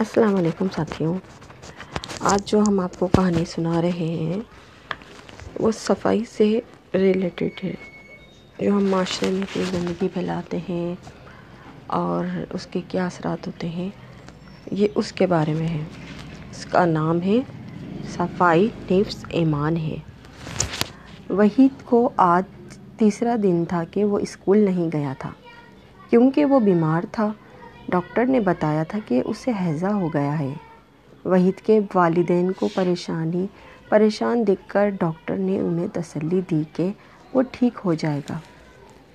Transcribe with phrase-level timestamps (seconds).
[0.00, 1.14] السلام علیکم ساتھیوں۔
[2.20, 4.40] آج جو ہم آپ کو کہانی سنا رہے ہیں،
[5.60, 6.60] وہ صفائی سے
[6.94, 7.74] ریلیٹڈ ہے۔
[8.58, 10.94] جو ہم معاشرے میں کوئی گندگی پھیلاتے ہیں
[11.86, 13.88] اور اس کے کیا اثرات ہوتے ہیں،
[14.72, 15.84] یہ اس کے بارے میں ہے۔
[16.50, 17.36] اس کا نام ہے
[18.08, 19.96] صفائی نفس ایمان ہے۔
[21.30, 22.44] وحید کو آج
[22.96, 25.30] تیسرا دن تھا کہ وہ اسکول نہیں گیا تھا،
[26.10, 27.32] کیونکہ وہ بیمار تھا۔
[27.88, 30.54] ڈاکٹر نے بتایا تھا کہ اسے ہیضہ ہو گیا ہے۔
[31.24, 33.46] وحید کے والدین کو پریشانی،
[33.88, 36.90] پریشان دیکھ کر ڈاکٹر نے انہیں تسلی دی کہ
[37.34, 38.38] وہ ٹھیک ہو جائے گا۔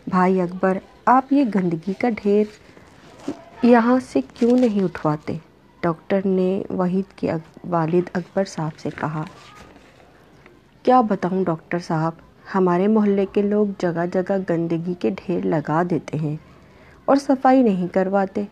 [0.07, 2.43] بھائی اکبر، آپ یہ گندگی کا ڈھیر
[3.63, 5.37] یہاں سے کیوں نہیں اٹھواتے؟
[5.81, 7.31] ڈاکٹر نے وحید کے
[7.63, 9.23] والد اکبر صاحب سے کہا۔
[10.83, 12.11] کیا بتاؤں ڈاکٹر صاحب،
[12.55, 16.54] ہمارے محلے کے لوگ جگہ جگہ گندگی کے ڈھیر لگا دیتے ہیں۔
[17.05, 18.43] اور صفائی نہیں کرواتے۔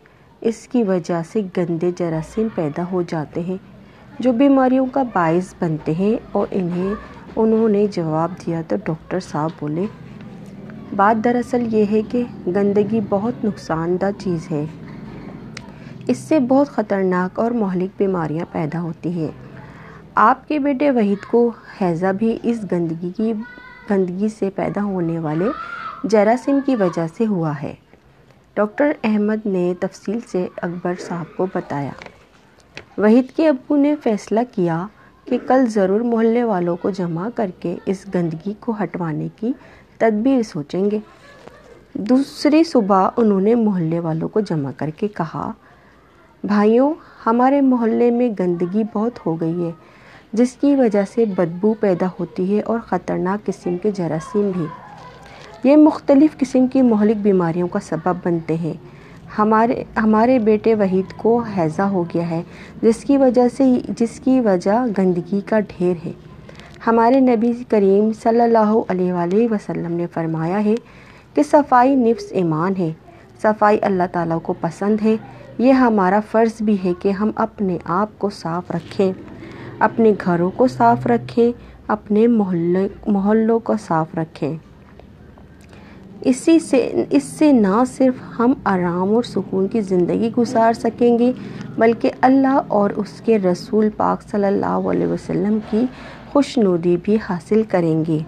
[0.42, 3.58] اس کی وجہ سے گندے جراثیم پیدا ہو جاتے ہیں،
[4.20, 6.94] جو بیماریوں کا باعث بنتے ہیں اور انہیں
[7.36, 9.86] انہوں نے جواب دیا تو ڈاکٹر صاحب بولے،
[10.96, 14.66] بات دراصل یہ ہے کہ گندگی بہت نقصان دہ چیز ہے۔
[16.08, 19.32] اس سے بہت خطرناک اور مہلک بیماریاں پیدا ہوتی ہیں۔
[20.16, 23.34] آپ کے بیٹے وحید کو ہیضہ بھی اس گندگی کی،
[23.92, 25.46] گندگی سے پیدا ہونے والے
[26.04, 27.74] جراثیم کی وجہ سے ہوا ہے۔
[28.56, 31.92] ڈاکٹر احمد نے تفصیل سے اکبر صاحب کو بتایا۔
[32.98, 34.88] وحید کے ابو نے فیصلہ کیا
[35.26, 39.54] کہ کل ضرور محلے والوں کو جمع کر کے اس گندگی کو ہٹوانے کی
[39.98, 41.00] تدبیر سوچیں گے۔
[41.94, 45.52] دوسری صبح انہوں نے محلے والوں کو جمع کر کے کہا،
[46.44, 46.94] بھائیوں،
[47.26, 49.72] ہمارے محلے میں گندگی بہت ہو گئی ہے،
[50.34, 54.66] جس کی وجہ سے بدبو پیدا ہوتی ہے اور خطرناک قسم کے جراثیم بھی۔
[55.64, 58.74] یہ مختلف قسم کی مہلک بیماریوں کا سبب بنتے ہیں۔
[59.38, 62.44] ہمارے ہمارے بیٹے وحید کو ہیضہ ہو گیا ہے،
[62.82, 66.12] جس کی وجہ سے جس کی وجہ گندگی کا ڈھیر ہے۔
[66.88, 70.76] ہمارے نبی کریم صلی اللہ علیہ وآلہ وسلم نے فرمایا ہے
[71.34, 72.94] کہ صفائی نفس ایمان ہے۔
[73.42, 75.16] صفائی اللہ تعالیٰ کو پسند ہے۔
[75.58, 79.12] یہ ہمارا فرض بھی ہے کہ ہم اپنے آپ کو صاف رکھیں۔
[79.80, 81.52] اپنے گھروں کو صاف رکھیں،
[81.88, 84.58] اپنے محلے محلوں کو صاف رکھیں۔
[86.26, 91.32] اسی سے اس سے نہ صرف ہم آرام اور سکون کی زندگی گزار سکیں گے،
[91.78, 95.86] بلکہ اللہ اور اس کے رسول پاک صلی اللہ علیہ وسلم کی
[96.32, 98.20] خوش نودی بھی حاصل کریں گے۔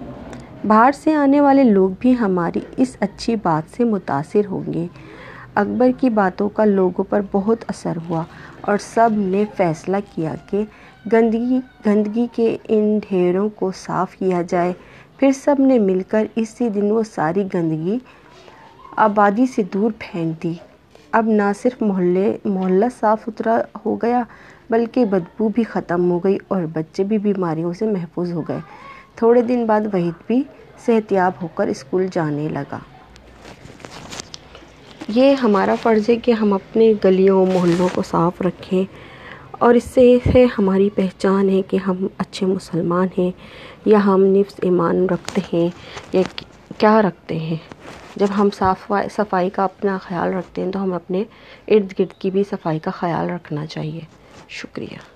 [0.68, 4.88] باہر سے آنے والے لوگ بھی ہماری اس اچھی بات سے متاثر ہوں گے۔
[5.56, 8.24] اکبر کی باتوں کا لوگوں پر بہت اثر ہوا
[8.62, 10.64] اور سب نے فیصلہ کیا کہ
[11.12, 14.74] گندگی گندگی کے ان ڈھیروں کو صاف کیا جائے۔
[15.18, 17.98] پھر سب نے مل کر اسی دن وہ ساری گندگی
[18.96, 20.54] آبادی سے دور پھینک دی۔
[21.12, 24.24] اب نہ صرف محلے، محلہ صاف ستھرا ہو گیا،
[24.70, 28.60] بلکہ بدبو بھی ختم ہو گئی اور بچے بھی بیماریوں سے محفوظ ہو گئے۔
[29.16, 30.44] تھوڑے دن بعد وحید بھی
[30.86, 32.80] صحت یاب ہو کر اسکول جانے لگا۔
[35.08, 38.84] یہ ہمارا فرض ہے کہ ہم اپنے گلیوں، محلوں کو صاف رکھیں۔
[39.60, 43.32] اور اس سے ہماری پہچان ہے کہ ہم اچھے مسلمان ہیں
[43.86, 45.70] یا ہم نفس ایمان رکھتے ہیں
[46.14, 46.22] یا
[46.78, 47.58] کیا رکھتے ہیں۔
[48.16, 51.24] جب ہم صاف صفائی کا اپنا خیال رکھتے ہیں تو ہم اپنے
[51.68, 54.02] ارد گرد کی بھی صفائی کا خیال رکھنا چاہیے۔
[54.50, 55.14] شکریہ۔